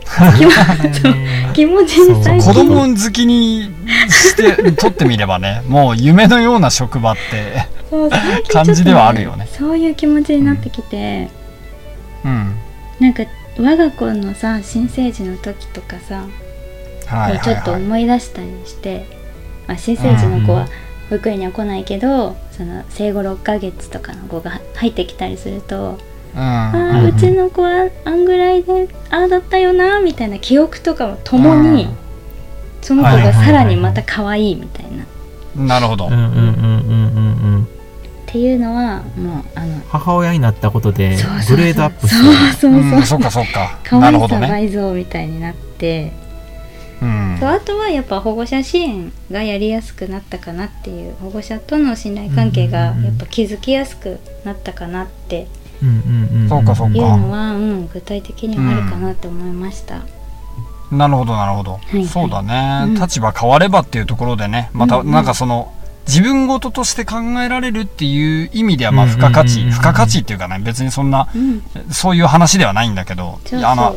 [0.37, 0.51] 気持
[1.09, 3.71] ね 気持ちに最子近供好きに
[4.09, 9.47] して 取ってみればねもう夢のような職場ってそう最近ちょっと感じではあるよね。
[9.51, 11.29] そういう気持ちになってきて、
[12.23, 12.55] うん。
[12.99, 13.23] なんか
[13.57, 16.25] 我が子のさ新生児の時とかさ、
[17.05, 19.05] はいちょっと思い出したりして、
[19.67, 20.67] まあ、新生児の子は
[21.09, 25.99] 保育園には来ないけど、その生後6ヶ月とかの子が入ってきたりすると
[26.33, 26.41] うん。
[26.41, 31.97] あうんーうちの子はあんぐらいでああだったよなみたいな記憶とかもともに、うん。
[32.81, 35.07] その子がさらにまた可愛いみたいな、っ
[35.67, 36.07] なるほど。
[36.07, 37.67] うんうんうんうんうんうん。
[38.25, 41.57] ていうのはもうあの母親になったことでそうそうそう。
[41.57, 43.79] グレードアップしてそうそうそう、うんそっかそっか。
[43.85, 44.47] 可愛さなるほどね。
[44.47, 46.24] 倍増みたいになって、うんそう
[47.01, 55.47] あとはやっぱ保護者支援がやりやすくなったかなっていう保護者との信頼関係がうんうんうんやっぱ築きやすくなったかなって
[55.81, 60.03] いうのは、うん、具体的にはあるかなって思いました。
[60.91, 62.08] なるほどなるほど、いはい。
[62.08, 62.93] そうだね、うん。
[62.93, 65.12] 立場変わればっていうところでねまたうんうん。
[65.12, 65.73] なんかその、
[66.07, 73.93] 自分事として考えられるっていう意味ではまあ付加価値、付加価値っていうかね別にそんなうん、そういう話ではないんだけどあ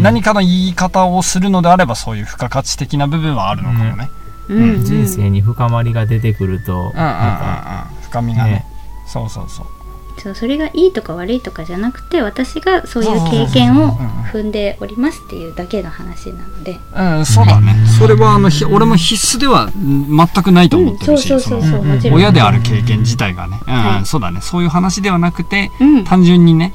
[0.00, 4.08] 何かの言い方をするのであればそういう付加価値的な部分はあるのかもね、
[4.48, 4.62] うん。
[4.76, 4.84] うん。
[4.84, 6.92] 人生に深まりが出てくると、うん、うんうん
[8.02, 8.50] 深みがね。
[8.50, 8.66] ね。
[9.06, 9.66] そうそうそう
[10.24, 13.92] そうそれがいいとか悪いとかじゃなくて私がそういう経験を
[14.32, 17.74] 踏んでおりますっていうだけの話なので、うん、そうだね。
[17.98, 22.18] それは、あの、ひ俺も必須ではん全くないと思ってるし、うんそうそうそうそうそのもちろん。
[22.18, 24.06] 親である経験自体がね、うん、はい。
[24.06, 24.40] そうだね。
[24.40, 26.04] そういう話ではなくて、うん。
[26.04, 26.72] 単純にね、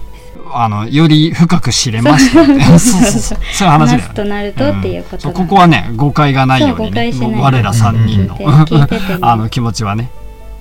[0.54, 2.46] あの、より深く知れました。
[2.46, 3.40] そうそうそう。
[3.52, 8.38] そういう話だよとなるとっていうことここはね、誤解がないようにねそう誤解しない、もう我ら3人の、
[9.28, 10.12] あの、気持ちはね、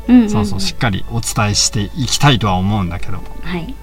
[0.09, 0.31] うんうんうん。
[0.31, 3.75] そうそう、しっかりお伝えしていきたいとは思うんだけど、はい。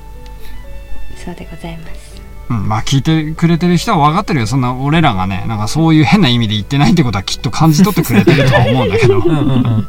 [1.23, 2.21] そうでございます。
[2.47, 4.47] うん、まあ聞いてくれてる人は分かってるよ。
[4.47, 9.19] そんな俺らがね、なんかそういう変な意味で言ってないってことはきっと感じ取ってくれてるとは思うんだけど。
[9.19, 9.87] うんうんうん。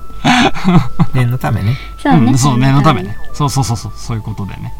[1.14, 1.76] 念のためね。
[1.98, 3.02] そうね、うん、そう念のため。
[3.02, 3.16] ね。
[3.34, 4.72] そうそうそうそうそういうことでね。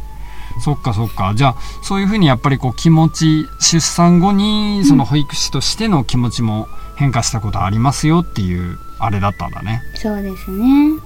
[0.64, 1.34] そっかそっか。
[1.34, 9.82] じゃあそういうふうにやっぱりこう気持ち出産後にその保育士としての気持ちも変化したことありますよっていうあれだったんだね。
[9.94, 10.56] そうですね。
[10.56, 11.02] うん。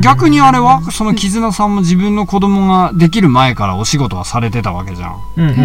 [0.00, 5.62] 逆にあれはその絆さんも自分の子供ができる前からお仕事はされてたわけじゃん、うんうんう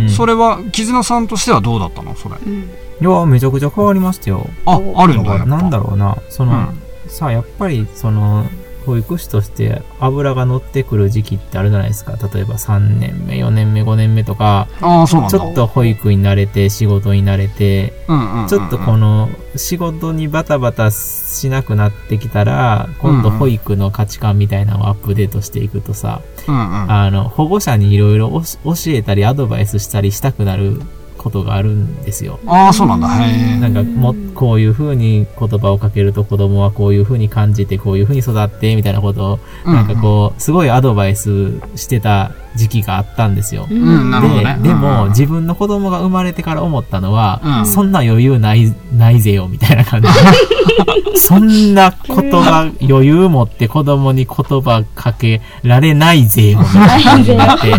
[0.00, 0.10] んうん。
[0.10, 2.14] それは絆さんとしてはどうだったの？
[2.14, 2.36] それ。
[2.36, 2.70] うん。
[3.00, 4.46] いや、めちゃくちゃ変わりましたよ。
[4.66, 6.16] ああるんだなんだろうな。
[6.28, 6.54] その、う
[7.08, 7.10] ん。
[7.10, 8.46] さあ、やっぱり、その、
[8.82, 12.12] 保育士として油が乗ってくる時期ってあるじゃないですか。
[12.12, 15.38] 例えば3年目、4年目、5年目とか、ああそうなんだ。
[15.38, 17.92] ちょっと保育に慣れて、仕事に慣れて、
[18.48, 28.30] ちょっとこの仕事にバタバタしなくなってきたら、今度保育の価値観みたいなのをアップデートしていくとさ、うんうんあの、保護者にいろいろ
[28.64, 30.80] 教えたりアドバイスしたりしたくなる
[31.22, 32.40] ことがあるんですよ。
[32.46, 43.66] ああそうなんだへえなんかも、こういう風に言葉をかけると子供はこういう風に感じて、こういう風に育って、みたいなことを、なんかこう、すごいアドバイスしてた時期があったんですよ。
[43.70, 50.08] うんで、でうんも、自分の子供が生まれてから思ったのは、うんそんな余裕ない、ないぜよ、みたいな感じ。
[51.16, 57.72] そんなことが余裕持って子供に言葉かけられないぜよ、みたいな感じになって。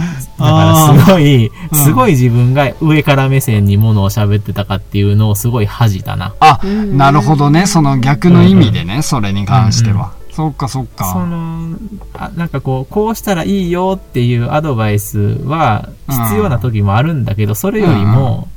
[0.38, 6.34] だからすごい、うんすごい自分が上から目線にものを喋ってたかっていうのをすごい恥じたな。
[6.40, 7.66] あ、うんなるほどね。
[7.66, 10.12] その逆の意味でね、それに関しては。
[10.32, 11.14] そっかそっそか。
[11.26, 11.76] の、
[12.14, 18.48] あなんかこう、こうしたらいいよっていうアドバイスは必要な時もあるんだけど、それよりも、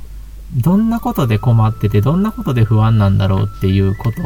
[0.56, 4.22] どんなことで困ってて、どんなことで不安なんだろうっていうこと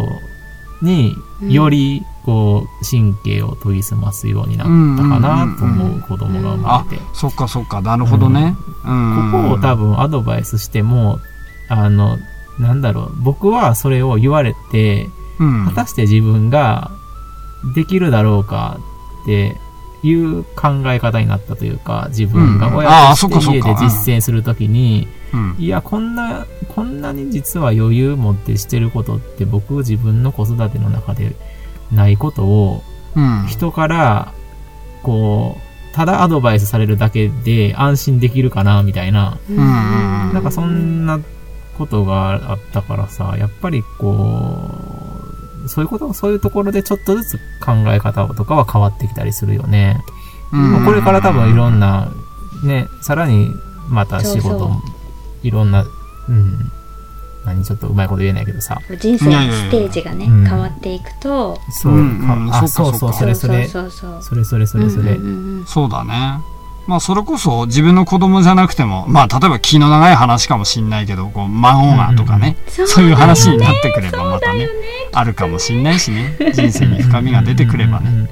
[0.82, 7.80] に、うんより、こう、神経を研ぎ澄ますようになったかなと思う子供が生まあれて。、そっかそっか。
[7.80, 8.56] なるほどね。
[8.84, 9.30] うん。
[9.32, 11.20] ここを多分アドバイスしても、
[11.68, 12.18] あの、
[12.58, 16.90] なんだろう、僕はそれを言われて、うん果たして自分が
[17.74, 18.78] できるだろうか
[19.22, 19.56] って
[20.02, 25.56] いう考え方になったというか、自分がうん親として家で実践するときに、うん。
[25.58, 31.34] いや、こんな、こんなに実は余裕持ってしてることって僕自分の子育ての中で
[31.92, 32.82] ないことを
[33.14, 33.46] うん。
[33.46, 34.32] 人から、
[35.02, 39.38] こう、ただアドバイスされるだけで安心できるかな、みたいな。
[39.50, 39.56] うん
[40.32, 41.18] なんかそんな
[41.76, 44.70] ことがあったからさ、やっぱりこ
[45.64, 50.00] う、そういうこと、そういうところでちょっとずつ考え方とかは変わってきたりするよね。
[50.52, 52.08] うんまあこれから多分いろんな、
[52.64, 53.50] ね、さらに
[53.88, 54.80] また仕事も、
[55.42, 55.84] いろんな、
[56.28, 56.70] うん、
[57.44, 58.78] 何ちょっとうまいこと言えないけどさ。
[59.00, 60.44] 人生のステージがねうん。
[60.46, 61.58] 変わっていくと。
[61.70, 65.12] そう、うんうんあ、そっかそうそう、そっかそれそれ、そうそうそれそれそれそれ。
[65.12, 66.40] うんうんうんそうだね。
[66.88, 74.70] まあそれこそ自分の子供じゃなくても、まあ例えば気の長い話かもしんないけど、こう孫がとかね、そうそういう話になってくればまたね、
[75.12, 78.30] あるかもしんないしね、人生に深みが出てくればね。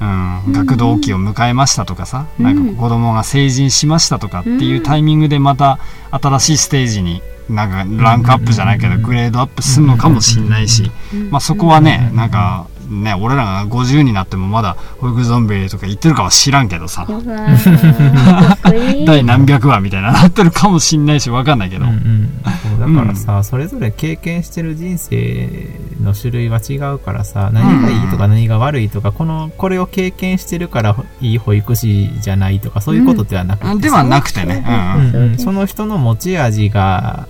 [0.00, 0.06] ね。
[0.46, 2.44] うん、学童期を迎えましたとかさ、うん。
[2.44, 5.78] なんか子供が成人しましたとかっていうタイミングでまた
[6.10, 11.30] 新しいステージになんかランクアップじゃないけどグレードアップするのかもしんないし、うん。
[11.30, 17.06] まあそこはね、なんかね、俺らが50になってもまだ保育ゾンビとか言ってるかは知らんけどさ、
[19.06, 22.30] 第何百話みたいななってるかもしんないしわかんないけど、うん
[22.78, 25.68] だからさ、それぞれ経験してる人生
[26.02, 34.64] の種類は違うからさ何がいいとか何が悪いとかこのこれを経験してるからいい保育士じゃないとかそういうことではなくてさ、ではなくてね、
[34.96, 35.06] うん。
[35.06, 35.30] うん。
[35.32, 35.38] うん。
[35.38, 37.28] その人の持ち味が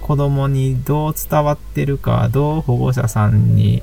[0.00, 3.82] 子供にどう伝わってるかどう保護者さんに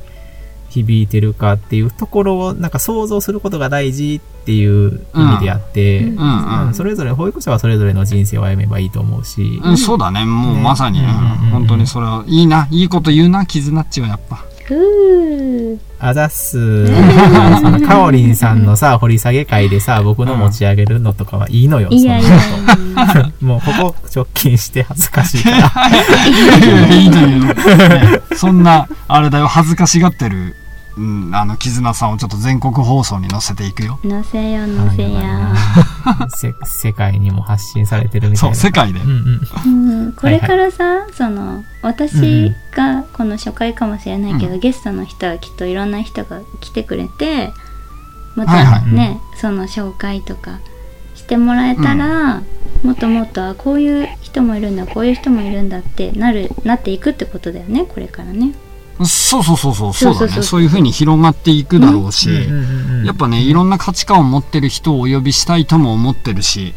[0.81, 6.17] 響いてるかっていうところをなんか想像することが大事っていう意味であって、うん。
[6.17, 6.67] うん。
[6.67, 6.73] うん。
[6.73, 10.61] それぞれ保育者はそれぞれの人生を歩めばいいと思うし、うん、そうだね、もうね。
[10.61, 11.27] まさに、うんうんうんうん。
[11.51, 14.45] 本当にそれは、いいな、いいこと言うな、絆っちはやっぱ。
[15.99, 16.87] あざっす。
[16.87, 21.89] そのカオリンさんのさ、掘り下げ会でさ、僕の持ち上げるのとかはいいのよ。
[21.91, 22.37] いやいそんや。
[22.95, 25.71] なこともうここ直近して恥ずかしいから。
[26.95, 27.55] いいのよ、ね。
[28.35, 30.55] そんな、あれだよ、恥ずかしがってる、
[30.97, 33.99] うん、あの、絆さんをちょっと全国放送に載せていくよ。
[34.03, 35.53] 乗せよ乗せや
[36.29, 38.55] せ世界にも発信されてるみたそ、いうな。
[38.55, 39.07] 世界でう。
[39.07, 39.09] ん
[39.65, 40.03] うん。
[40.05, 47.51] うんこれからさ、その私がこの初回かもしれないけど、うゲストの人はきっといろんな人が来てくれて
[48.35, 50.59] まはいはいたね、その紹介とか
[51.15, 52.41] してもらえたら、
[52.83, 58.53] もっともっとあこういう人もいるんだこういう人もいるんだってなるなっていくってことだよねこれからね。
[58.99, 60.13] そうそうそうそう、そうだね。
[60.13, 62.29] そうそうそうそういう風に広がっていくだろうし、
[63.05, 66.73] やっぱね、いろんな価値観を持ってる人をお呼びしたいとも思ってるし、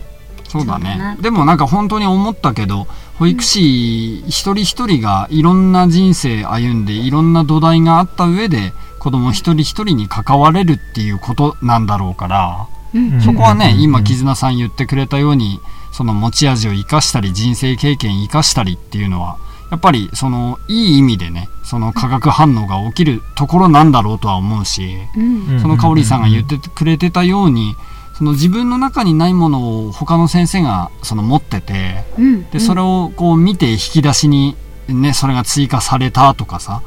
[0.48, 1.16] そうだね。
[1.20, 2.87] でもなんか本当に思ったけど、
[3.18, 15.61] 保育士一人一人がいろんな人生歩んで、いろんな土台があった上で、子供一人一人に関われるっていうことなんだろうから、うんそこはね、うん今、絆さん言ってくれたように、
[15.92, 19.37] その持ち味を生かしたり、人生経験生かしたりっていうのは、
[19.70, 25.46] やっぱり、その、いい意味でね、その化学反応が起きるところなんだろうとは思うし、うん。
[25.50, 27.74] うんその香織さんが言ってくれてたように、
[28.14, 32.50] その自分の中にないものを他の先生がその持ってて、うん。
[32.50, 34.57] で、それをこう見て引き出しに、
[34.88, 36.83] ね、それが追加されたとかさ、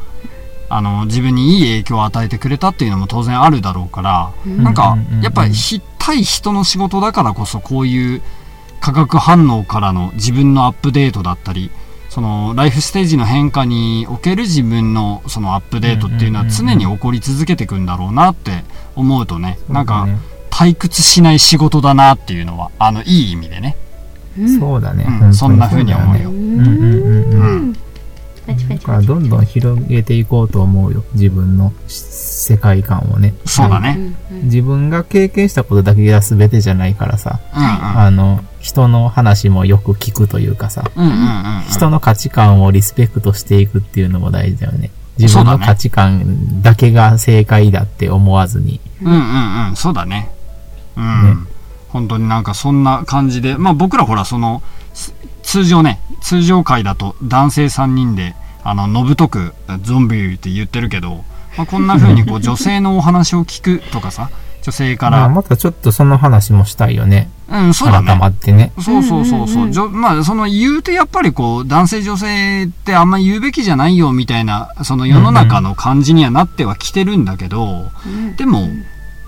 [0.70, 4.64] あの、自分にいい影響を与えてくれたっていうのも当然あるだろうから、うん。
[4.64, 5.52] なんかやっぱり
[5.98, 8.22] 対人の仕事だからこそこういう
[8.80, 11.70] 化学反応からの自分のアップデートだったり、
[12.10, 18.64] そのライフステージの変化における自分のそのアップデートっていうのは常に起こり続けていくんだろうなって
[18.96, 20.18] 思うとね、なんかね。
[20.50, 23.78] 退屈しない仕事だなっていうのは、あの、いい意味でね。
[24.38, 24.60] うん。
[24.60, 25.06] そうだね。
[25.22, 25.34] うん。
[25.34, 26.30] そんな風に思うよ。
[26.30, 26.60] ううん。
[26.60, 26.66] うん。
[26.66, 27.34] うん。
[27.34, 27.72] うん。
[27.72, 27.74] ん
[28.46, 31.04] パチパだからどんどん広げていこうと思うよ。
[31.14, 33.36] 自分の世界観をね。
[33.46, 34.16] そうだね。
[34.32, 34.38] うん。
[34.38, 34.44] うん。
[34.46, 37.40] 自分が経験したことだけが全てじゃないからさ。
[37.56, 38.00] うんうん。
[38.00, 40.90] あの、人の話もよく聞くというかさ。
[40.96, 41.64] うんうんうんうん。
[41.70, 44.92] 人の価値観をリスペクトしていくっていうのも大事だよね。
[45.18, 48.80] 自分の価値観だけが正解だって思わずに。
[49.02, 50.30] うんうんうん、そうだね。
[50.96, 51.44] うん。
[51.44, 51.50] ね
[51.90, 54.62] 本当になんかそんな感じで、まあ僕らほらその、
[54.94, 61.24] す通常ね、通常会だと男性3人で、あの、のぶとくゾンビって言ってるけど、
[61.58, 64.30] まあこんな風にこう 女性のお話を聞くとかさ、
[64.62, 67.30] 女性かまあ、ら、またちょっとその話もしたいよね。
[67.50, 68.36] うん、そうだ改まね。
[68.36, 68.72] ってね。
[68.80, 69.58] そうそうそうそう。
[69.58, 78.68] うんうんうんじょまあ、その言うてやっぱりこう、男性女性ってあんま言うべきじゃないよみたいな、その世の中の感じにはなってはきてるんだけど、うんでも、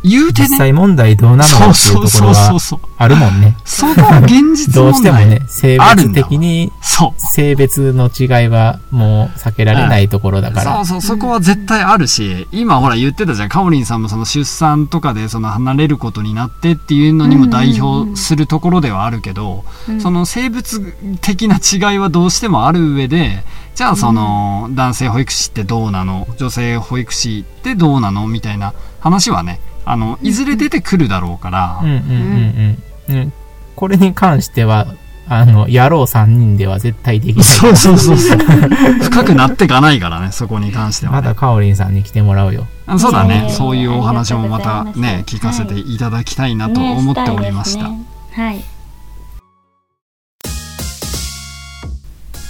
[0.03, 0.47] 言うてね。
[0.49, 2.89] 実際問題どうなのそうかっていうそうところそうそうは。
[2.97, 3.57] あるもんね。
[3.65, 4.93] そこは現実どう。
[4.93, 7.21] してもね、性別的に、そう。
[7.21, 10.85] 性別の違いはもう避けられないところだから。
[10.85, 23.43] そうそう、そこは絶対あるし、今ほら言ってたじゃん、カオリンさんもその出産とかでその離れることになってっていうのにも代表するところではあるけど、うんその生物的な違いはどうしてもある上で、
[23.75, 26.27] じゃあその男性保育士ってどうなの？
[26.37, 28.27] 女性保育士ってどうなの？
[28.27, 32.77] みたいな話はね、あの、いずれ出てくるだろうから、うんうんうん
[33.09, 33.15] うん。
[33.15, 33.33] うん
[33.75, 34.93] これに関しては、
[35.27, 37.43] あの、野郎3人では絶対できない。
[37.45, 38.37] そうそうそうそう。
[39.01, 41.15] 深くなっていかないからね、そこに関しては、ね。
[41.15, 42.67] まだカオリンさんに来てもらうよ。
[42.85, 47.87] あそうだね、えーそういうお話もまたね聞かせていただきたいなと思っておりました。
[47.87, 47.99] ね
[48.31, 48.63] したい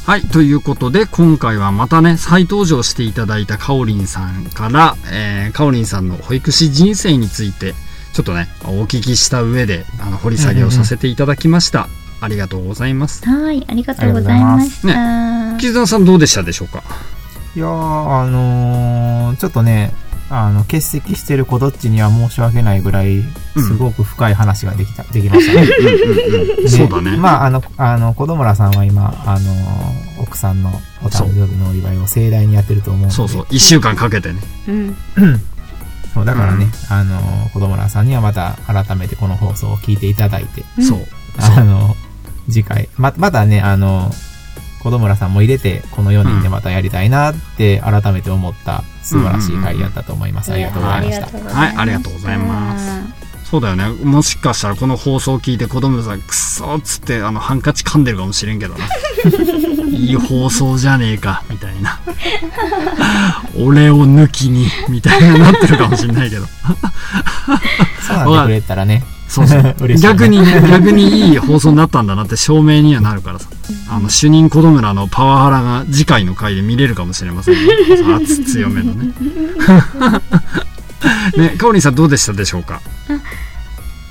[0.03, 7.75] はい、ということで、今回はまたね、再登場していただいたかおりんさんから、えー、かおりんさんの保育士人生について、
[8.11, 11.87] ちょっとね、お聞きした上で、あの、掘り下げをさせていただきました。
[12.19, 13.23] ありがとうございます。
[13.25, 13.43] はい。
[13.45, 15.57] はい、ありがとうございました。
[15.59, 16.83] 絆さんどうでしたでしょうか？
[17.55, 19.93] いやー、あのー、ちょっとね、
[20.33, 23.21] あの、欠席してる子どっちには申し訳ないぐらい、
[23.55, 26.67] すごく深い話ができた、できましたね。
[26.67, 27.17] そうだね。
[27.17, 29.53] まあ、あの、あの、子供らさんは今、あの、
[30.21, 30.69] 奥さんの
[31.03, 33.13] お誕生日のお祝いを盛大にやってると思うので。
[33.13, 34.39] そうそう、一週間かけてね。
[34.67, 34.95] うん。
[36.13, 41.07] そう、だからね、うんあの、子供らさんにはまた改めてこの放送を聞いていただいて、うんそう。
[41.37, 41.95] あの、
[42.49, 44.11] 次回、ま、またね、あの、
[44.81, 50.51] 子供らさんも入れて、この4人でまたやりたいなって改めて思った素晴らしい回だったと思います。
[50.51, 51.55] ありがとうございました。
[51.55, 53.21] はいありがとうございます
[53.51, 53.89] そうだよね。
[53.89, 58.87] もしかしたらこの放送を聞いて子供さん、くそーっつって、あの、ハンカチ噛んでるかもしれんけどね。
[59.91, 61.99] いい放送じゃねえか、みたいな。
[63.59, 66.45] 俺を抜きに、みたいななってるかもしれないけど。
[68.07, 69.75] そうなってくれたらね、そうそう。
[69.81, 73.47] 嬉しいな逆に、逆にいい放送になったんだなって証明にはなるからさ。
[73.89, 77.61] あの、主任子供らのパワハラが次回の回で見れるかもしれませんね。
[78.15, 79.13] 圧強めのね。
[81.37, 82.81] ね、かおりんさんどうでしたでしょうか？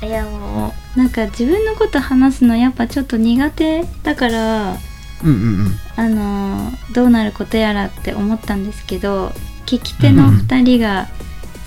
[0.03, 4.79] いやもうなんか自分のこと話すのやっぱちょっと苦手だからうん
[5.23, 5.37] うんう
[5.69, 5.75] ん。
[5.97, 9.33] あのーどうなることやらって思ったんですけど
[9.67, 11.07] 聞き手の2人が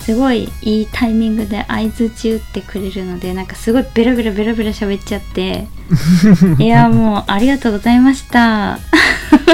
[0.04, 5.66] すごいいいタイミングで相づち打ってくれるのでなんかすごいベラベラベラベラ喋っちゃって
[6.62, 8.78] いやもうありがとうございました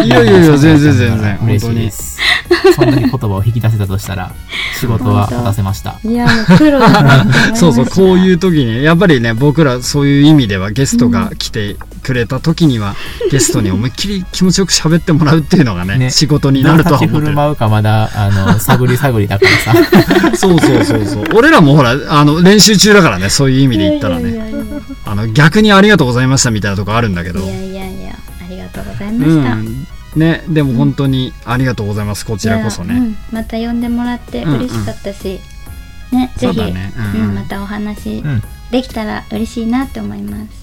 [0.04, 1.36] いやいやいや、全然全然。
[1.36, 1.66] 本嬉。
[1.66, 2.18] しいです。
[2.74, 4.32] そんなに言葉を引き出せたとしたら、
[4.78, 5.98] 仕事は果たせました。
[6.04, 11.76] いやもうプロだな そうそう、こういう時に、やっぱりね、僕らそういう意味ではゲストが来て
[12.10, 12.96] くれた時には、
[13.30, 17.20] ゲストに思いっきり気持ちよく喋ってもらうっていうのがね、ね仕事になるとは思ってる。
[17.22, 20.34] 振る舞うかまだ、あの、探り探りだからさ。
[20.36, 21.24] そうそうそうそう。
[21.34, 24.52] 俺らもほら、あの、練習中だからね、そういう意味で言ったらね。
[25.04, 27.40] あの、逆にありがとうございましたみたいなとこあるんだけど。
[27.40, 29.86] いやいやいやありがとうございうました、ん。
[30.16, 32.94] ね、でも本当にありがとうございます、こちらこそね。
[32.96, 35.40] うんまた呼んでもらって嬉しかったし、
[36.10, 36.92] ねぜひそうだね。
[37.14, 38.42] うんうん、またお話うん。
[38.70, 40.59] できたら嬉しいなって思います。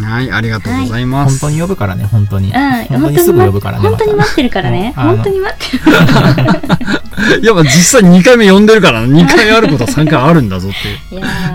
[0.00, 1.40] はい、ありがとうございます。
[1.40, 2.48] 本当に呼ぶからね、本当に。
[2.48, 3.88] うん、本当にすぐ呼ぶからね。
[3.88, 4.92] 本当にま待ってるからね。
[4.96, 7.40] 本当に待ってる。
[7.42, 10.72] いや、まあ実際2回目呼んでるから、2回あることは3回あるんじゃっていう。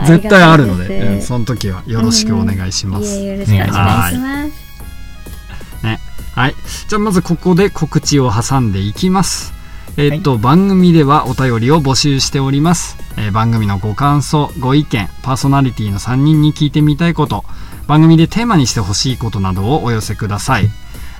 [0.06, 3.20] 絶対あるので、その時はよろしくお願いします。
[3.20, 4.16] よろしくお願いします。
[6.40, 6.56] はい。
[6.88, 9.54] じゃあまずここで告知を挟んでいきます。
[9.98, 17.44] えっと、番組ではお便りを募集しております、えー番組のご感想、ご意見、パーソナリティの3人に聞いてみたいこと、
[17.90, 20.70] 番組でテーマにしてほしいことなどをお寄せください。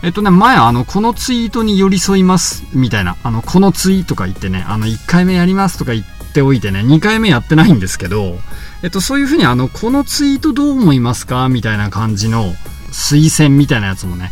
[0.04, 8.38] えっとね、前、あの、このツイートに寄り添います、みたいな、あの、このツイとか言ってね、あの、1回目やりますとか言っておいてね、2回目やってないんですけど、
[8.84, 12.54] えっと、そういうふうに、あの、このツイートどう思いますかみたいな感じの
[12.92, 14.32] 推薦みたいなやつもね、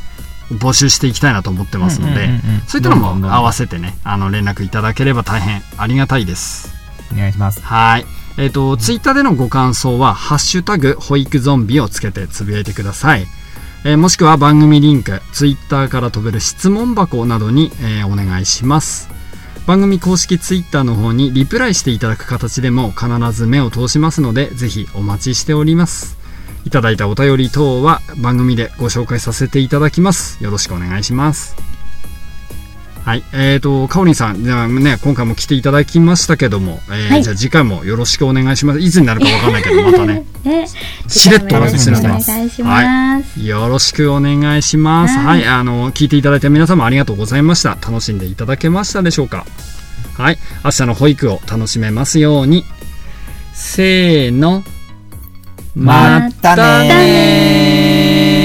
[0.51, 6.71] 募集していきたいなと思ってますので、うんうんうんうんそういったのも合わせてね、あの、連絡いただければ大変ありがたいです。
[7.11, 7.61] お願いします。
[7.61, 8.05] はい。
[8.37, 13.27] えっ、と、ツイッターでのご感想は、ハッシュタグ、保育ゾンビをつけてつぶやいてください。
[13.83, 19.09] えーもしくは番組リンク、ツイッターから飛べる質問箱などに、えーお願いします。
[19.65, 26.17] 番組公式ツイッターの方にリプライしていただく形でも必ず目を通しますので、ぜひお待ちしております。
[26.65, 30.43] いただいたお便り等は番組でご紹介させていただきます。
[30.43, 31.66] よろしくお願いします。
[33.07, 33.23] はい。
[33.31, 38.79] えーと、かおりんさん、じゃあね、今回も来ていただきましたけども、えーはいじゃあ次回もよろしくお願いします。
[38.81, 40.25] いつになるかわかんないけど、またね。
[40.43, 40.67] ね、
[41.07, 42.03] しれっとおよろします。
[42.03, 43.39] 願いします。
[43.39, 45.17] よろしくお願いします。
[45.19, 47.77] は、はいいあの、聞いていただいた皆様ありがとうございました。
[47.81, 49.45] 楽しんでいただけましたでしょうか
[50.17, 50.37] はい。
[50.65, 52.65] 明日の保育を楽しめますように。
[53.53, 54.65] せーの
[55.75, 58.36] まったねー